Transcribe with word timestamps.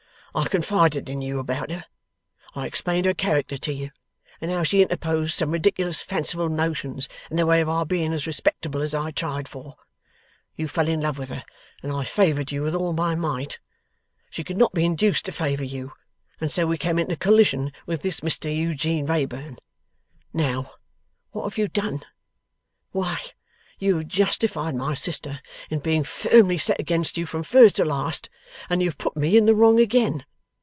I 0.33 0.47
confided 0.47 1.09
in 1.09 1.21
you 1.21 1.39
about 1.39 1.71
her. 1.71 1.83
I 2.55 2.65
explained 2.65 3.05
her 3.05 3.13
character 3.13 3.57
to 3.57 3.73
you, 3.73 3.89
and 4.39 4.49
how 4.49 4.63
she 4.63 4.81
interposed 4.81 5.33
some 5.33 5.51
ridiculous 5.51 6.01
fanciful 6.01 6.47
notions 6.47 7.09
in 7.29 7.35
the 7.35 7.45
way 7.45 7.59
of 7.59 7.67
our 7.67 7.85
being 7.85 8.13
as 8.13 8.25
respectable 8.25 8.81
as 8.81 8.95
I 8.95 9.11
tried 9.11 9.49
for. 9.49 9.75
You 10.55 10.69
fell 10.69 10.87
in 10.87 11.01
love 11.01 11.17
with 11.17 11.27
her, 11.27 11.43
and 11.83 11.91
I 11.91 12.05
favoured 12.05 12.49
you 12.49 12.63
with 12.63 12.73
all 12.75 12.93
my 12.93 13.13
might. 13.13 13.59
She 14.29 14.45
could 14.45 14.55
not 14.55 14.71
be 14.73 14.85
induced 14.85 15.25
to 15.25 15.33
favour 15.33 15.65
you, 15.65 15.91
and 16.39 16.49
so 16.49 16.65
we 16.65 16.77
came 16.77 16.97
into 16.97 17.17
collision 17.17 17.73
with 17.85 18.01
this 18.01 18.21
Mr 18.21 18.55
Eugene 18.55 19.07
Wrayburn. 19.07 19.57
Now, 20.31 20.71
what 21.31 21.43
have 21.43 21.57
you 21.57 21.67
done? 21.67 22.05
Why, 22.93 23.19
you 23.79 23.97
have 23.97 24.07
justified 24.07 24.75
my 24.75 24.93
sister 24.93 25.41
in 25.71 25.79
being 25.79 26.03
firmly 26.03 26.55
set 26.55 26.79
against 26.79 27.17
you 27.17 27.25
from 27.25 27.41
first 27.41 27.77
to 27.77 27.83
last, 27.83 28.29
and 28.69 28.79
you 28.79 28.87
have 28.87 28.97
put 28.99 29.17
me 29.17 29.35
in 29.35 29.47
the 29.47 29.55
wrong 29.55 29.79
again! 29.79 30.23